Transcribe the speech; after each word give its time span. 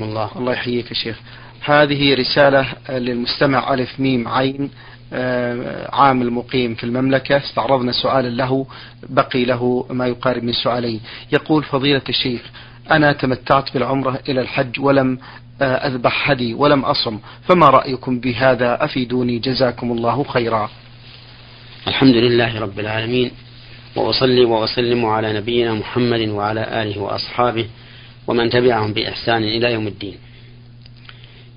الله 0.00 0.30
الله 0.36 0.52
يحييك 0.52 0.88
يا 0.88 0.94
شيخ. 0.94 1.16
هذه 1.64 2.14
رسالة 2.14 2.66
للمستمع 2.90 3.74
ألف 3.74 4.00
ميم 4.00 4.28
عين 4.28 4.70
آه، 5.12 5.94
عامل 5.94 6.30
مقيم 6.30 6.74
في 6.74 6.84
المملكة. 6.84 7.36
استعرضنا 7.36 7.92
سؤالا 7.92 8.28
له 8.28 8.66
بقي 9.08 9.44
له 9.44 9.86
ما 9.90 10.06
يقارب 10.06 10.44
من 10.44 10.52
سؤالين. 10.52 11.00
يقول 11.32 11.62
فضيلة 11.64 12.02
الشيخ 12.08 12.40
أنا 12.90 13.12
تمتعت 13.12 13.74
بالعمرة 13.74 14.20
إلى 14.28 14.40
الحج 14.40 14.80
ولم 14.80 15.18
آه، 15.62 15.64
أذبح 15.64 16.30
هدي 16.30 16.54
ولم 16.54 16.84
أصم 16.84 17.18
فما 17.42 17.66
رأيكم 17.66 18.20
بهذا؟ 18.20 18.84
أفيدوني. 18.84 19.38
جزاكم 19.38 19.92
الله 19.92 20.24
خيرا. 20.24 20.70
الحمد 21.88 22.14
لله 22.14 22.60
رب 22.60 22.80
العالمين 22.80 23.30
وأصلي 23.96 24.44
وأسلم 24.44 25.06
على 25.06 25.32
نبينا 25.32 25.74
محمد 25.74 26.28
وعلى 26.28 26.82
آله 26.82 27.00
وأصحابه 27.00 27.66
ومن 28.28 28.50
تبعهم 28.50 28.92
بإحسان 28.92 29.42
إلى 29.42 29.72
يوم 29.72 29.86
الدين. 29.86 30.18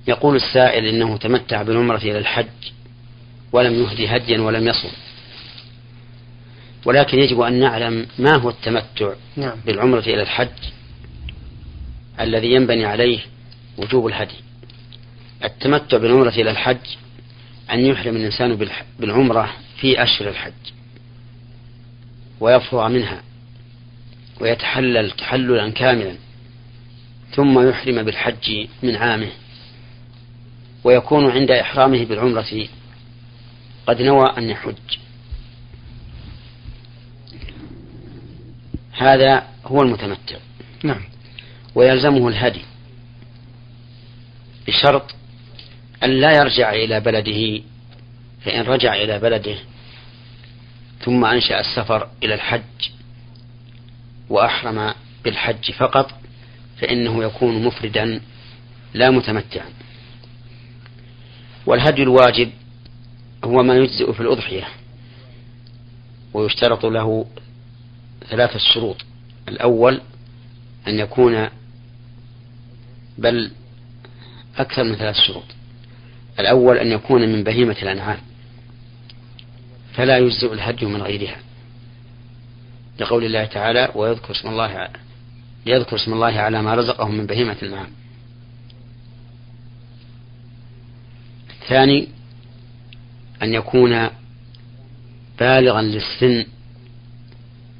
يقول 0.08 0.36
السائل 0.36 0.86
إنه 0.86 1.16
تمتع 1.16 1.62
بالعمرة 1.62 1.96
إلى 1.96 2.18
الحج 2.18 2.46
ولم 3.52 3.74
يهدي 3.74 4.08
هديا 4.08 4.40
ولم 4.40 4.68
يصم. 4.68 4.88
ولكن 6.84 7.18
يجب 7.18 7.40
أن 7.40 7.60
نعلم 7.60 8.06
ما 8.18 8.36
هو 8.36 8.50
التمتع 8.50 9.12
نعم. 9.36 9.56
بالعمرة 9.66 10.00
إلى 10.00 10.22
الحج 10.22 10.48
الذي 12.20 12.52
ينبني 12.52 12.84
عليه 12.84 13.18
وجوب 13.78 14.06
الهدي. 14.06 14.34
التمتع 15.44 15.98
بالعمرة 15.98 16.28
إلى 16.30 16.50
الحج 16.50 16.86
أن 17.72 17.80
يحرم 17.80 18.16
الإنسان 18.16 18.68
بالعمرة 19.00 19.52
في 19.80 20.02
أشهر 20.02 20.28
الحج 20.28 20.52
ويفرغ 22.40 22.88
منها 22.88 23.22
ويتحلل 24.40 25.10
تحللا 25.10 25.70
كاملا. 25.70 26.16
ثم 27.34 27.68
يحرم 27.68 28.02
بالحج 28.02 28.66
من 28.82 28.96
عامه 28.96 29.30
ويكون 30.84 31.30
عند 31.30 31.50
إحرامه 31.50 32.04
بالعمرة 32.04 32.68
قد 33.86 34.02
نوى 34.02 34.26
أن 34.38 34.50
يحج. 34.50 34.98
هذا 38.92 39.46
هو 39.64 39.82
المتمتع. 39.82 40.36
نعم. 40.84 41.02
ويلزمه 41.74 42.28
الهدي 42.28 42.62
بشرط 44.66 45.14
أن 46.04 46.10
لا 46.10 46.32
يرجع 46.32 46.72
إلى 46.72 47.00
بلده 47.00 47.62
فإن 48.44 48.62
رجع 48.62 48.94
إلى 48.94 49.18
بلده 49.18 49.56
ثم 51.00 51.24
أنشأ 51.24 51.60
السفر 51.60 52.08
إلى 52.22 52.34
الحج 52.34 52.90
وأحرم 54.30 54.94
بالحج 55.24 55.70
فقط 55.70 56.21
فإنه 56.82 57.24
يكون 57.24 57.64
مفردا 57.64 58.20
لا 58.94 59.10
متمتعا. 59.10 59.68
والهدي 61.66 62.02
الواجب 62.02 62.50
هو 63.44 63.62
ما 63.62 63.76
يجزئ 63.76 64.12
في 64.12 64.20
الأضحية 64.20 64.68
ويشترط 66.34 66.86
له 66.86 67.26
ثلاثة 68.30 68.58
شروط. 68.58 68.96
الأول 69.48 70.00
أن 70.88 70.98
يكون 70.98 71.48
بل 73.18 73.50
أكثر 74.58 74.84
من 74.84 74.94
ثلاث 74.94 75.16
شروط. 75.16 75.46
الأول 76.40 76.78
أن 76.78 76.92
يكون 76.92 77.28
من 77.28 77.44
بهيمة 77.44 77.76
الأنعام 77.82 78.18
فلا 79.94 80.18
يجزئ 80.18 80.52
الهدي 80.52 80.86
من 80.86 81.02
غيرها. 81.02 81.38
لقول 83.00 83.24
الله 83.24 83.44
تعالى 83.44 83.92
ويذكر 83.94 84.30
اسم 84.30 84.48
الله 84.48 84.88
ليذكر 85.66 85.96
اسم 85.96 86.12
الله 86.12 86.40
على 86.40 86.62
ما 86.62 86.74
رزقهم 86.74 87.14
من 87.14 87.26
بهيمة 87.26 87.56
الأنعام 87.62 87.90
الثاني 91.62 92.08
أن 93.42 93.54
يكون 93.54 94.08
بالغا 95.40 95.82
للسن 95.82 96.44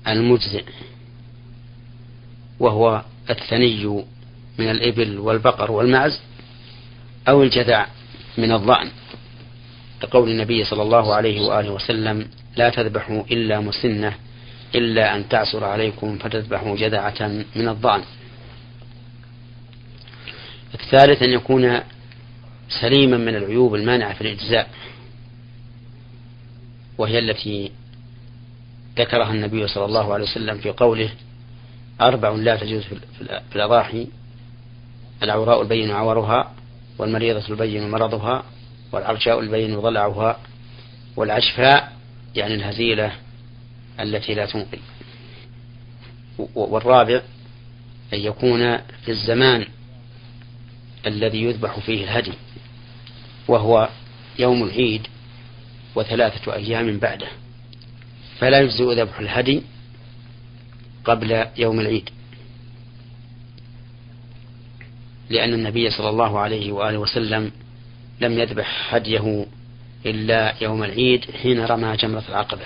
المجزئ 0.08 0.64
وهو 2.60 3.02
الثني 3.30 4.04
من 4.58 4.70
الإبل 4.70 5.18
والبقر 5.18 5.72
والمعز 5.72 6.20
أو 7.28 7.42
الجذع 7.42 7.86
من 8.38 8.52
الضأن. 8.52 8.90
لقول 10.02 10.28
النبي 10.30 10.64
صلى 10.64 10.82
الله 10.82 11.14
عليه 11.14 11.40
وآله 11.40 11.70
وسلم 11.70 12.28
لا 12.56 12.70
تذبحوا 12.70 13.22
إلا 13.30 13.60
مسنة 13.60 14.14
إلا 14.74 15.16
أن 15.16 15.28
تعسر 15.28 15.64
عليكم 15.64 16.18
فتذبحوا 16.18 16.76
جذعة 16.76 17.28
من 17.56 17.68
الضأن. 17.68 18.02
الثالث 20.74 21.22
أن 21.22 21.30
يكون 21.30 21.80
سليما 22.80 23.16
من 23.16 23.36
العيوب 23.36 23.74
المانعة 23.74 24.14
في 24.14 24.20
الإجزاء 24.20 24.68
وهي 26.98 27.18
التي 27.18 27.72
ذكرها 28.98 29.30
النبي 29.30 29.68
صلى 29.68 29.84
الله 29.84 30.14
عليه 30.14 30.24
وسلم 30.24 30.58
في 30.58 30.70
قوله 30.70 31.10
أربع 32.00 32.30
لا 32.30 32.56
تجوز 32.56 32.82
في 33.50 33.56
الأضاحي 33.56 34.06
العوراء 35.22 35.62
البين 35.62 35.90
عورها 35.90 36.52
والمريضة 36.98 37.48
البين 37.48 37.90
مرضها 37.90 38.44
والعرشاء 38.92 39.40
البين 39.40 39.80
ضلعها 39.80 40.38
والعشفاء 41.16 41.92
يعني 42.34 42.54
الهزيلة 42.54 43.12
التي 44.00 44.34
لا 44.34 44.46
تنقل. 44.46 44.78
والرابع 46.54 47.20
أن 48.12 48.18
يكون 48.18 48.78
في 48.78 49.08
الزمان 49.08 49.66
الذي 51.06 51.42
يذبح 51.42 51.78
فيه 51.78 52.04
الهدي 52.04 52.32
وهو 53.48 53.88
يوم 54.38 54.62
العيد 54.62 55.06
وثلاثة 55.94 56.54
أيام 56.54 56.98
بعده. 56.98 57.28
فلا 58.38 58.60
يجزئ 58.60 58.94
ذبح 58.94 59.18
الهدي 59.20 59.62
قبل 61.04 61.46
يوم 61.56 61.80
العيد 61.80 62.10
لأن 65.30 65.54
النبي 65.54 65.90
صلى 65.90 66.08
الله 66.08 66.38
عليه 66.38 66.72
وآله 66.72 66.98
وسلم 66.98 67.52
لم 68.20 68.38
يذبح 68.38 68.94
هديه 68.94 69.46
إلا 70.06 70.54
يوم 70.62 70.84
العيد 70.84 71.24
حين 71.42 71.64
رمى 71.64 71.96
جمرة 71.96 72.24
العقبة. 72.28 72.62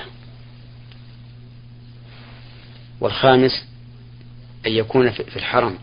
والخامس 3.01 3.67
أن 4.67 4.73
يكون 4.73 5.11
في 5.11 5.37
الحرم 5.37 5.79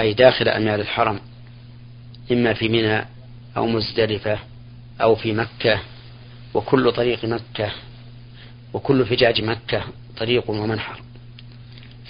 أي 0.00 0.14
داخل 0.14 0.48
أميال 0.48 0.80
الحرم 0.80 1.20
إما 2.32 2.54
في 2.54 2.68
منى 2.68 3.04
أو 3.56 3.66
مزدلفة 3.66 4.38
أو 5.00 5.14
في 5.14 5.32
مكة 5.32 5.80
وكل 6.54 6.92
طريق 6.92 7.24
مكة 7.24 7.72
وكل 8.72 9.06
فجاج 9.06 9.42
مكة 9.42 9.84
طريق 10.16 10.50
ومنحر. 10.50 11.02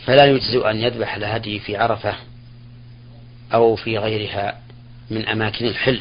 فلا 0.04 0.24
يجزئ 0.24 0.70
أن 0.70 0.76
يذبح 0.76 1.14
الهدي 1.14 1.58
في 1.58 1.76
عرفة 1.76 2.14
أو 3.54 3.76
في 3.76 3.98
غيرها 3.98 4.60
من 5.10 5.28
أماكن 5.28 5.66
الحل. 5.66 6.00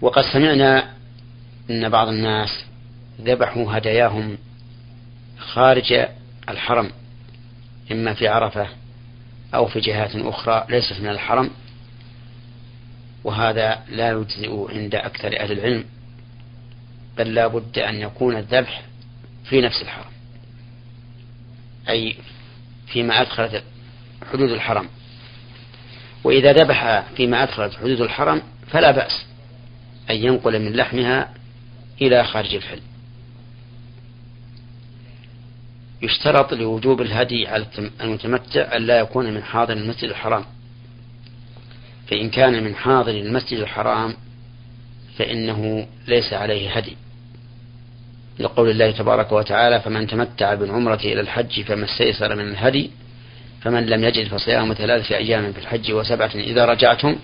وقد 0.00 0.22
سمعنا 0.32 0.94
أن 1.70 1.88
بعض 1.88 2.08
الناس 2.08 2.64
ذبحوا 3.20 3.78
هداياهم 3.78 4.38
خارج 5.40 6.06
الحرم 6.48 6.90
إما 7.92 8.14
في 8.14 8.28
عرفة 8.28 8.68
أو 9.54 9.66
في 9.66 9.80
جهات 9.80 10.16
أخرى 10.16 10.66
ليست 10.68 11.00
من 11.00 11.08
الحرم 11.08 11.50
وهذا 13.24 13.78
لا 13.88 14.10
يجزئ 14.10 14.74
عند 14.74 14.94
أكثر 14.94 15.40
أهل 15.40 15.52
العلم 15.52 15.84
بل 17.18 17.34
لا 17.34 17.46
بد 17.46 17.78
أن 17.78 17.94
يكون 17.94 18.36
الذبح 18.36 18.82
في 19.44 19.60
نفس 19.60 19.82
الحرم 19.82 20.10
أي 21.88 22.16
فيما 22.86 23.20
أدخلت 23.20 23.64
حدود 24.32 24.50
الحرم. 24.50 24.88
وإذا 26.24 26.52
ذبح 26.52 27.04
فيما 27.16 27.42
أدخلت 27.42 27.74
حدود 27.74 28.00
الحرم 28.00 28.42
فلا 28.70 28.90
بأس 28.90 29.26
أن 30.10 30.16
ينقل 30.16 30.58
من 30.58 30.72
لحمها 30.72 31.34
إلى 32.02 32.24
خارج 32.24 32.54
الحل. 32.54 32.80
يشترط 36.02 36.54
لوجوب 36.54 37.00
الهدي 37.00 37.46
على 37.46 37.66
المتمتع 38.00 38.76
أن 38.76 38.82
لا 38.82 38.98
يكون 38.98 39.34
من 39.34 39.42
حاضر 39.42 39.72
المسجد 39.72 40.08
الحرام. 40.08 40.44
فإن 42.10 42.30
كان 42.30 42.64
من 42.64 42.74
حاضر 42.74 43.12
المسجد 43.12 43.58
الحرام 43.58 44.14
فإنه 45.18 45.86
ليس 46.08 46.32
عليه 46.32 46.70
هدي. 46.70 46.96
لقول 48.38 48.70
الله 48.70 48.90
تبارك 48.90 49.32
وتعالى 49.32 49.80
فمن 49.80 50.06
تمتع 50.06 50.54
بالعمرة 50.54 51.00
إلى 51.04 51.20
الحج 51.20 51.62
فما 51.62 51.84
استيسر 51.84 52.34
من 52.36 52.48
الهدي 52.48 52.90
فمن 53.62 53.86
لم 53.86 54.04
يجد 54.04 54.28
فصيام 54.28 54.74
ثلاثة 54.74 55.16
أيام 55.16 55.52
في 55.52 55.58
الحج 55.58 55.92
وسبعة 55.92 56.30
إذا 56.34 56.64
رجعتم 56.64 57.16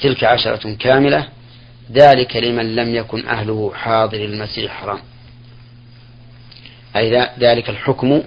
تلك 0.00 0.24
عشرة 0.24 0.74
كاملة 0.74 1.26
ذلك 1.92 2.36
لمن 2.36 2.74
لم 2.74 2.94
يكن 2.94 3.26
أهله 3.26 3.72
حاضر 3.74 4.24
المسجد 4.24 4.64
الحرام. 4.64 4.98
أي 6.96 7.28
ذلك 7.38 7.70
الحكم 7.70 8.22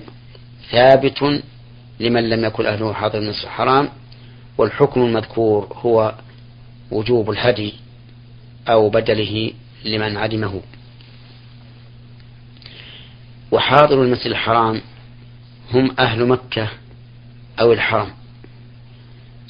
ثابت 0.71 1.41
لمن 1.99 2.29
لم 2.29 2.45
يكن 2.45 2.65
أهله 2.65 2.93
حاضر 2.93 3.19
المسجد 3.19 3.43
الحرام 3.43 3.89
والحكم 4.57 5.01
المذكور 5.01 5.67
هو 5.73 6.15
وجوب 6.91 7.31
الهدي 7.31 7.73
أو 8.67 8.89
بدله 8.89 9.51
لمن 9.85 10.17
عدمه. 10.17 10.61
وحاضر 13.51 14.03
المسجد 14.03 14.27
الحرام 14.27 14.81
هم 15.73 15.95
أهل 15.99 16.25
مكة 16.27 16.67
أو 17.59 17.73
الحرم. 17.73 18.09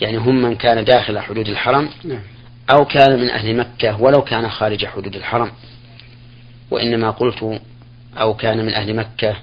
يعني 0.01 0.17
هم 0.17 0.41
من 0.41 0.55
كان 0.55 0.85
داخل 0.85 1.19
حدود 1.19 1.47
الحرم 1.47 1.89
نعم. 2.03 2.21
أو 2.69 2.85
كان 2.85 3.19
من 3.19 3.29
أهل 3.29 3.57
مكة 3.57 4.01
ولو 4.01 4.21
كان 4.21 4.49
خارج 4.49 4.85
حدود 4.85 5.15
الحرم. 5.15 5.51
وإنما 6.71 7.11
قلت 7.11 7.61
أو 8.17 8.33
كان 8.33 8.65
من 8.65 8.73
أهل 8.73 8.95
مكة 8.95 9.35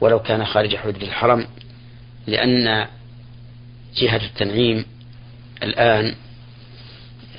ولو 0.00 0.18
كان 0.18 0.44
خارج 0.44 0.76
حدود 0.76 1.02
الحرم 1.02 1.46
لأن 2.26 2.86
جهة 3.96 4.16
التنعيم 4.16 4.84
الآن 5.62 6.14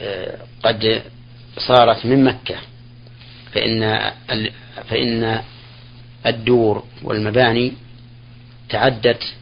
آه، 0.02 0.38
قد 0.64 1.02
صارت 1.58 2.06
من 2.06 2.24
مكة. 2.24 2.56
فإن 3.54 4.12
فإن 4.90 5.42
الدور 6.26 6.84
والمباني 7.04 7.74
تعدت 8.70 9.34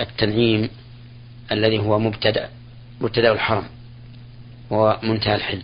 التنعيم 0.00 0.68
الذي 1.52 1.78
هو 1.78 1.98
مبتدأ 1.98 2.48
مبتدأ 3.00 3.32
الحرم 3.32 3.64
ومنتهى 4.70 5.34
الحل 5.34 5.62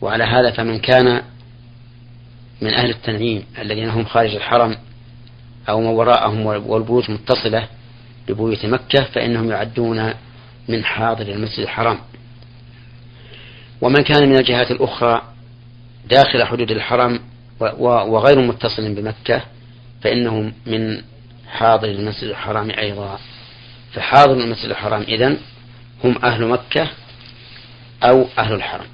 وعلى 0.00 0.24
هذا 0.24 0.50
فمن 0.50 0.78
كان 0.78 1.22
من 2.60 2.74
أهل 2.74 2.90
التنعيم 2.90 3.44
الذين 3.58 3.88
هم 3.88 4.04
خارج 4.04 4.34
الحرم 4.34 4.76
أو 5.68 5.80
من 5.80 5.86
وراءهم 5.86 6.46
والبيوت 6.46 7.10
متصلة 7.10 7.68
ببيوت 8.28 8.66
مكة 8.66 9.04
فإنهم 9.04 9.50
يعدون 9.50 10.14
من 10.68 10.84
حاضر 10.84 11.28
المسجد 11.28 11.60
الحرام. 11.60 11.98
ومن 13.80 14.02
كان 14.02 14.28
من 14.28 14.36
الجهات 14.36 14.70
الأخرى 14.70 15.22
داخل 16.10 16.44
حدود 16.44 16.70
الحرم 16.70 17.20
وغير 17.80 18.40
متصل 18.40 18.94
بمكة 18.94 19.42
فإنهم 20.02 20.52
من 20.66 21.02
حاضر 21.48 21.88
المسجد 21.88 22.28
الحرام 22.28 22.70
أيضا. 22.70 23.18
فحاضر 23.92 24.32
المسجد 24.32 24.70
الحرام 24.70 25.02
إذن 25.02 25.38
هم 26.04 26.18
أهل 26.24 26.46
مكة 26.46 26.88
أو 28.02 28.26
أهل 28.38 28.54
الحرم. 28.54 28.86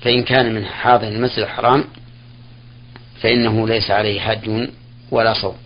فإن 0.00 0.22
كان 0.22 0.54
من 0.54 0.64
حاضر 0.64 1.08
المسجد 1.08 1.38
الحرام 1.38 1.84
فإنه 3.20 3.68
ليس 3.68 3.90
عليه 3.90 4.20
حج 4.20 4.68
ولا 5.10 5.34
صوم. 5.34 5.56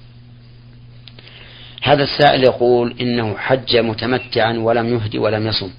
هذا 1.83 2.03
السائل 2.03 2.45
يقول 2.45 2.97
إنه 3.01 3.37
حج 3.39 3.77
متمتعا 3.77 4.53
ولم 4.53 4.95
يهدي 4.95 5.19
ولم 5.19 5.47
يصم. 5.47 5.71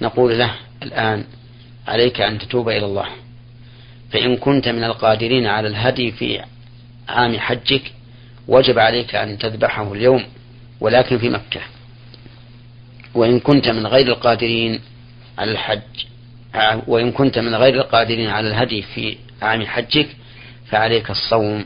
نقول 0.00 0.38
له 0.38 0.54
الآن 0.82 1.24
عليك 1.88 2.20
أن 2.20 2.38
تتوب 2.38 2.68
إلى 2.68 2.86
الله. 2.86 3.08
فإن 4.12 4.36
كنت 4.36 4.68
من 4.68 4.84
القادرين 4.84 5.46
على 5.46 5.68
الهدي 5.68 6.12
في 6.12 6.40
عام 7.08 7.38
حجك 7.38 7.92
وجب 8.48 8.78
عليك 8.78 9.14
أن 9.14 9.38
تذبحه 9.38 9.92
اليوم 9.92 10.24
ولكن 10.80 11.18
في 11.18 11.28
مكة. 11.28 11.60
وإن 13.14 13.40
كنت 13.40 13.68
من 13.68 13.86
غير 13.86 14.06
القادرين 14.08 14.80
على 15.38 15.50
الحج 15.50 15.80
وإن 16.86 17.12
كنت 17.12 17.38
من 17.38 17.54
غير 17.54 17.74
القادرين 17.74 18.30
على 18.30 18.48
الهدي 18.48 18.82
في 18.82 19.16
عام 19.42 19.66
حجك 19.66 20.08
فعليك 20.70 21.10
الصوم 21.10 21.64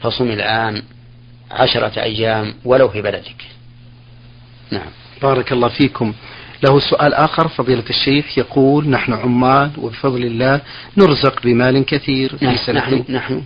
فصم 0.00 0.30
الآن 0.30 0.82
عشرة 1.50 2.02
أيام 2.02 2.54
ولو 2.64 2.88
في 2.88 3.02
بلدك. 3.02 3.42
نعم. 4.70 4.90
بارك 5.22 5.52
الله 5.52 5.68
فيكم. 5.68 6.14
له 6.64 6.80
سؤال 6.80 7.14
آخر 7.14 7.48
فضيلة 7.48 7.84
الشيخ 7.90 8.38
يقول 8.38 8.88
نحن 8.88 9.12
عمال 9.12 9.70
وبفضل 9.78 10.24
الله 10.24 10.60
نرزق 10.96 11.42
بمال 11.42 11.84
كثير. 11.84 12.36
في 12.36 12.44
نعم 12.44 12.54
نحن 12.76 13.04
نحن. 13.08 13.42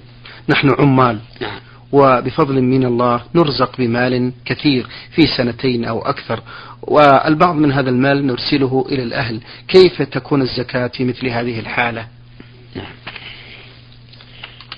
نحن 0.48 0.74
عمال. 0.78 1.18
نعم. 1.40 1.60
وبفضل 1.92 2.62
من 2.62 2.84
الله 2.84 3.22
نرزق 3.34 3.76
بمال 3.76 4.32
كثير 4.44 4.86
في 5.10 5.26
سنتين 5.36 5.84
أو 5.84 6.02
أكثر. 6.02 6.42
والبعض 6.82 7.54
من 7.54 7.72
هذا 7.72 7.90
المال 7.90 8.26
نرسله 8.26 8.86
إلى 8.88 9.02
الأهل. 9.02 9.40
كيف 9.68 10.02
تكون 10.02 10.42
الزكاة 10.42 10.88
في 10.88 11.04
مثل 11.04 11.26
هذه 11.26 11.60
الحالة؟ 11.60 12.06
نعم. 12.74 12.92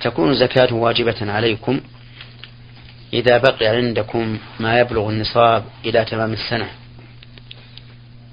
تكون 0.01 0.31
الزكاة 0.31 0.75
واجبة 0.75 1.33
عليكم 1.33 1.81
إذا 3.13 3.39
بقي 3.39 3.67
عندكم 3.67 4.39
ما 4.61 4.81
يبلغ 4.81 5.11
النصاب 5.11 5.65
إلى 5.85 6.05
تمام 6.05 6.33
السنة. 6.33 6.69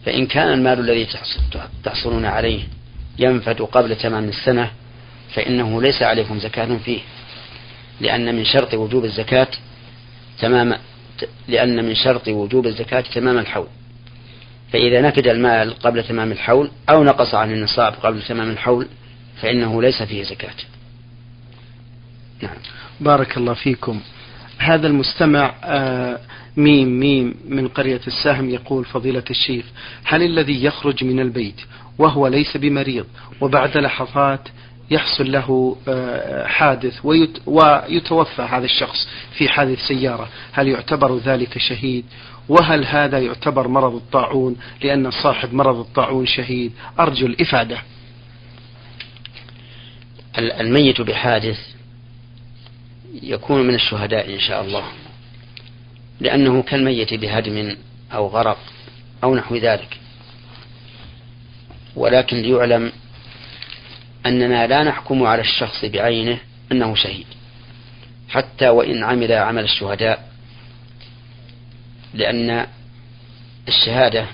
فإن 0.06 0.26
كان 0.26 0.54
المال 0.54 0.80
الذي 0.80 1.08
تحصلون 1.84 2.26
عليه 2.26 2.64
ينفد 3.20 3.62
قبل 3.62 3.96
تمام 3.96 4.24
السنة 4.24 4.72
فإنه 5.34 5.82
ليس 5.82 6.02
عليكم 6.02 6.40
زكاة 6.40 6.78
فيه. 6.86 7.00
لأن 8.02 8.36
من 8.36 8.46
شرط 8.46 8.74
وجوب 8.74 9.06
الزكاة 9.06 9.48
تمام 10.40 10.78
لأن 11.48 11.86
من 11.86 11.96
شرط 11.96 12.28
وجوب 12.28 12.66
الزكاة 12.66 13.02
تمام 13.02 13.38
الحول. 13.38 13.68
فإذا 14.74 15.02
نفد 15.02 15.28
المال 15.28 15.74
قبل 15.80 16.04
تمام 16.04 16.32
الحول 16.32 16.72
أو 16.90 17.04
نقص 17.04 17.36
عن 17.36 17.52
النصاب 17.52 17.94
قبل 17.94 18.22
تمام 18.22 18.50
الحول 18.50 18.88
فإنه 19.42 19.82
ليس 19.82 20.04
فيه 20.04 20.24
زكاة. 20.24 20.56
نعم. 22.42 22.58
بارك 23.00 23.38
الله 23.38 23.54
فيكم. 23.54 24.02
هذا 24.58 24.88
المستمع 24.88 25.54
آه 25.64 26.20
ميم 26.58 27.00
ميم 27.00 27.36
من 27.48 27.68
قرية 27.68 28.02
السهم 28.08 28.50
يقول 28.50 28.86
فضيلة 28.86 29.24
الشيخ 29.30 29.66
هل 30.04 30.24
الذي 30.24 30.64
يخرج 30.64 31.04
من 31.04 31.20
البيت 31.20 31.62
وهو 31.98 32.28
ليس 32.28 32.58
بمريض 32.58 33.06
وبعد 33.42 33.78
لحظات 33.78 34.48
يحصل 34.92 35.32
له 35.32 35.78
آه، 35.88 36.48
حادث 36.48 37.06
ويتوفى 37.46 38.42
هذا 38.42 38.66
الشخص 38.66 39.08
في 39.38 39.50
حادث 39.50 39.80
سيارة. 39.80 40.30
هل 40.52 40.68
يعتبر 40.68 41.18
ذلك 41.18 41.58
شهيد؟ 41.58 42.06
وهل 42.50 42.86
هذا 42.86 43.20
يعتبر 43.20 43.68
مرض 43.68 43.96
الطاعون؟ 43.96 44.56
لأن 44.84 45.12
صاحب 45.12 45.54
مرض 45.54 45.80
الطاعون 45.80 46.26
شهيد. 46.26 46.72
أرجو 47.00 47.26
الإفادة. 47.26 47.78
الميت 50.38 51.02
بحادث 51.02 51.60
يكون 53.24 53.68
من 53.68 53.76
الشهداء 53.76 54.34
إن 54.34 54.40
شاء 54.40 54.64
الله. 54.64 54.84
لأنه 56.20 56.62
كالميت 56.62 57.14
بهدم 57.14 57.76
أو 58.14 58.28
غرق 58.28 58.58
أو 59.24 59.36
نحو 59.36 59.56
ذلك. 59.56 59.98
ولكن 61.96 62.38
ليعلم 62.38 62.92
أننا 64.26 64.68
لا 64.68 64.84
نحكم 64.84 65.24
على 65.24 65.42
الشخص 65.42 65.86
بعينه 65.86 66.38
أنه 66.72 66.96
شهيد 66.96 67.28
حتى 68.30 68.70
وإن 68.70 69.04
عمل 69.04 69.32
عمل 69.32 69.64
الشهداء 69.64 70.30
لأن 72.14 72.68
الشهادة 73.68 74.26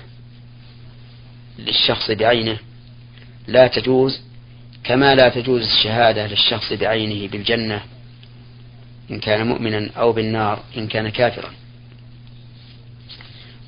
للشخص 1.58 2.10
بعينه 2.10 2.58
لا 3.46 3.66
تجوز 3.66 4.20
كما 4.84 5.14
لا 5.14 5.28
تجوز 5.28 5.62
الشهادة 5.62 6.26
للشخص 6.26 6.72
بعينه 6.72 7.28
بالجنة 7.28 7.82
إن 9.10 9.20
كان 9.20 9.46
مؤمنا 9.46 9.90
أو 9.96 10.12
بالنار 10.12 10.62
إن 10.76 10.86
كان 10.86 11.08
كافرا. 11.08 11.50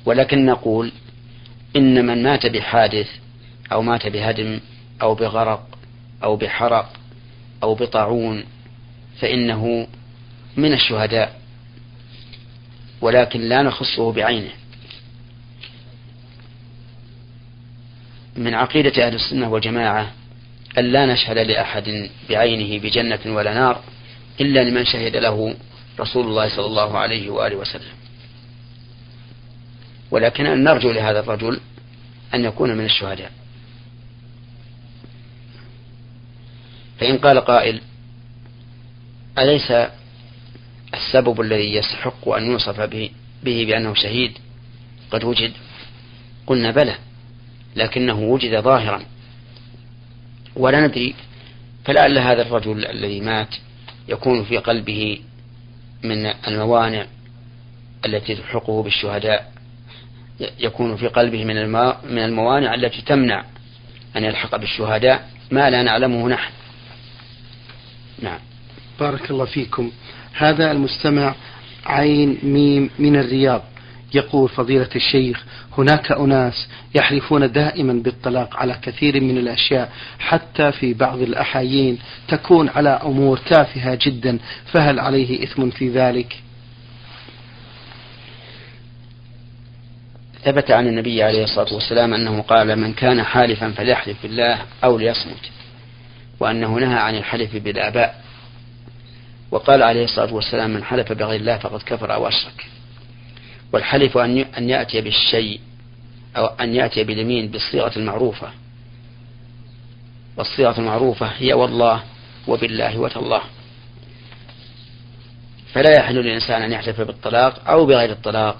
ولكن 0.05 0.45
نقول 0.45 0.91
إن 1.75 2.05
من 2.05 2.23
مات 2.23 2.45
بحادث 2.45 3.07
أو 3.71 3.81
مات 3.81 4.07
بهدم 4.07 4.59
أو 5.01 5.15
بغرق 5.15 5.74
أو 6.23 6.35
بحرق 6.35 6.93
أو 7.63 7.75
بطاعون 7.75 8.43
فإنه 9.19 9.87
من 10.57 10.73
الشهداء 10.73 11.41
ولكن 13.01 13.41
لا 13.41 13.61
نخصه 13.61 14.11
بعينه. 14.11 14.51
من 18.37 18.53
عقيدة 18.53 19.07
أهل 19.07 19.15
السنة 19.15 19.49
والجماعة 19.49 20.11
أن 20.77 20.85
لا 20.85 21.05
نشهد 21.05 21.37
لأحد 21.37 22.09
بعينه 22.29 22.83
بجنة 22.83 23.19
ولا 23.25 23.53
نار 23.53 23.81
إلا 24.41 24.69
لمن 24.69 24.85
شهد 24.85 25.15
له 25.15 25.55
رسول 25.99 26.27
الله 26.27 26.55
صلى 26.55 26.65
الله 26.65 26.97
عليه 26.97 27.29
وآله 27.29 27.55
وسلم. 27.55 27.95
ولكن 30.11 30.63
نرجو 30.63 30.91
لهذا 30.91 31.19
الرجل 31.19 31.59
أن 32.33 32.45
يكون 32.45 32.77
من 32.77 32.85
الشهداء. 32.85 33.31
فإن 36.99 37.17
قال 37.17 37.39
قائل 37.39 37.81
أليس 39.37 39.73
السبب 40.93 41.41
الذي 41.41 41.75
يستحق 41.75 42.29
أن 42.29 42.45
يوصف 42.45 42.81
به, 42.81 43.09
بأنه 43.43 43.93
شهيد؟ 43.93 44.37
قد 45.11 45.23
وجد. 45.23 45.51
قلنا 46.47 46.71
بلى 46.71 46.95
لكنه 47.75 48.19
وجد 48.19 48.59
ظاهرا. 48.59 49.03
ولا 50.55 50.87
ندري 50.87 51.15
فلعل 51.85 52.17
هذا 52.17 52.41
الرجل 52.41 52.85
الذي 52.85 53.21
مات 53.21 53.55
يكون 54.07 54.43
في 54.43 54.57
قلبه 54.57 55.19
من 56.03 56.25
الموانع 56.25 57.05
التي 58.05 58.35
تلحقه 58.35 58.83
بالشهداء 58.83 59.51
يكون 60.59 60.95
في 60.95 61.07
قلبه 61.07 61.45
من 61.45 61.55
من 62.13 62.23
الموانع 62.23 62.73
التي 62.73 63.01
تمنع 63.01 63.45
أن 64.15 64.23
يلحق 64.23 64.55
بالشهداء. 64.55 65.29
ما 65.51 65.69
لا 65.69 65.83
نعلمه 65.83 66.29
نحن. 66.29 66.53
نعم. 68.21 68.39
بارك 68.99 69.31
الله 69.31 69.45
فيكم. 69.45 69.91
هذا 70.33 70.71
المستمع 70.71 71.35
عين 71.85 72.37
ميم 72.43 72.89
من 72.99 73.15
الرياض. 73.15 73.61
يقول 74.13 74.49
فضيلة 74.49 74.89
الشيخ 74.95 75.43
هناك 75.77 76.11
أناس 76.11 76.67
يحلفون 76.95 77.51
دائما 77.51 77.93
بالطلاق 77.93 78.57
على 78.57 78.79
كثير 78.81 79.21
من 79.21 79.37
الأشياء 79.37 79.91
حتى 80.19 80.71
في 80.71 80.93
بعض 80.93 81.21
الأحايين 81.21 81.99
تكون 82.27 82.69
على 82.69 82.89
أمور 82.89 83.37
تافهة 83.37 83.99
جدا 84.01 84.39
فهل 84.65 84.99
عليه 84.99 85.43
إثم 85.43 85.69
في 85.69 85.89
ذلك؟ 85.89 86.37
ثبت 90.43 90.71
عن 90.71 90.87
النبي 90.87 91.23
عليه 91.23 91.43
الصلاة 91.43 91.73
والسلام 91.73 92.13
أنه 92.13 92.41
قال 92.41 92.75
من 92.75 92.93
كان 92.93 93.23
حالفا 93.23 93.71
فليحلف 93.71 94.17
بالله 94.23 94.61
أو 94.83 94.97
ليصمت. 94.97 95.51
وأنه 96.39 96.79
نهى 96.79 96.99
عن 96.99 97.15
الحلف 97.15 97.55
بالآباء. 97.55 98.23
وقال 99.51 99.83
عليه 99.83 100.03
الصلاة 100.03 100.33
والسلام 100.33 100.69
من 100.69 100.83
حلف 100.83 101.11
بغير 101.11 101.39
الله 101.39 101.57
فقد 101.57 101.81
كفر 101.81 102.13
أو 102.13 102.27
أشرك. 102.27 102.65
والحلف 103.73 104.17
أن 104.17 104.69
يأتي 104.69 105.01
بالشيء 105.01 105.59
أو 106.37 106.45
أن 106.45 106.75
يأتي 106.75 107.03
باليمين 107.03 107.47
بالصيغة 107.47 107.91
المعروفة. 107.97 108.49
والصيغة 110.37 110.79
المعروفة 110.79 111.27
هي 111.27 111.53
والله 111.53 112.03
وبالله 112.47 112.99
وتالله. 112.99 113.41
فلا 115.73 115.97
يحل 115.97 116.15
للإنسان 116.15 116.61
أن 116.61 116.71
يحلف 116.71 117.01
بالطلاق 117.01 117.69
أو 117.69 117.85
بغير 117.85 118.11
الطلاق. 118.11 118.57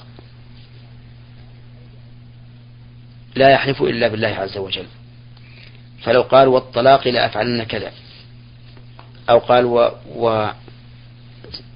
لا 3.36 3.50
يحلف 3.50 3.82
إلا 3.82 4.08
بالله 4.08 4.28
عز 4.28 4.58
وجل. 4.58 4.86
فلو 6.06 6.22
قال 6.22 6.48
والطلاق 6.48 7.08
لأفعلن 7.08 7.64
كذا. 7.64 7.92
أو 9.30 9.38
قال 9.38 9.66
و, 9.66 9.92
و 10.16 10.50